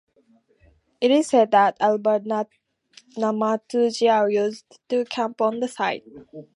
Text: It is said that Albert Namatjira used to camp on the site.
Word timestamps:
It 0.99 1.11
is 1.11 1.27
said 1.27 1.51
that 1.51 1.77
Albert 1.79 2.23
Namatjira 3.15 4.33
used 4.33 4.65
to 4.89 5.05
camp 5.05 5.39
on 5.41 5.59
the 5.59 5.67
site. 5.67 6.05